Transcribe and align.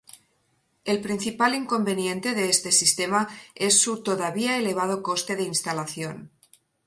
El 0.83 0.99
principal 0.99 1.53
inconveniente 1.53 2.33
de 2.33 2.49
este 2.49 2.71
sistema 2.71 3.27
es 3.53 3.79
su 3.79 4.01
todavía 4.01 4.57
elevado 4.57 5.03
coste 5.03 5.35
de 5.35 5.43
instalación. 5.43 6.31